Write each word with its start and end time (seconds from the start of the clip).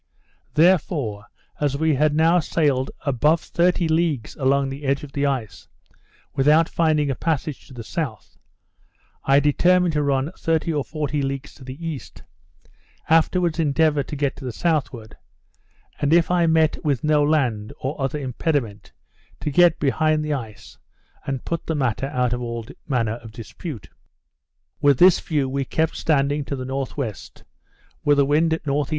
Therefore, 0.55 1.27
as 1.59 1.77
we 1.77 1.93
had 1.93 2.15
now 2.15 2.39
sailed 2.39 2.89
above 3.05 3.39
thirty 3.39 3.87
leagues 3.87 4.35
along 4.35 4.69
the 4.69 4.83
edge 4.83 5.03
of 5.03 5.11
the 5.11 5.27
ice, 5.27 5.67
without 6.33 6.67
finding 6.67 7.11
a 7.11 7.15
passage 7.15 7.67
to 7.67 7.73
the 7.75 7.83
south, 7.83 8.35
I 9.25 9.39
determined 9.39 9.93
to 9.93 10.01
run 10.01 10.31
thirty 10.35 10.73
or 10.73 10.83
forty 10.83 11.21
leagues 11.21 11.53
to 11.53 11.63
the 11.63 11.77
east, 11.85 12.23
afterwards 13.11 13.59
endeavour 13.59 14.01
to 14.01 14.15
get 14.15 14.35
to 14.37 14.43
the 14.43 14.51
southward, 14.51 15.17
and, 15.99 16.11
if 16.13 16.31
I 16.31 16.47
met 16.47 16.83
with 16.83 17.03
no 17.03 17.21
land, 17.23 17.71
or 17.79 18.01
other 18.01 18.17
impediment, 18.17 18.91
to 19.41 19.51
get 19.51 19.77
behind 19.77 20.25
the 20.25 20.33
ice, 20.33 20.79
and 21.27 21.45
put 21.45 21.67
the 21.67 21.75
matter 21.75 22.07
out 22.07 22.33
of 22.33 22.41
all 22.41 22.65
manner 22.87 23.17
of 23.17 23.31
dispute. 23.33 23.87
With 24.81 24.97
this 24.97 25.19
view, 25.19 25.47
we 25.47 25.63
kept 25.63 25.95
standing 25.95 26.43
to 26.45 26.55
the 26.55 26.63
N.W., 26.65 27.13
with 28.03 28.17
the 28.17 28.25
wind 28.25 28.51
at 28.55 28.67
N.E. 28.67 28.85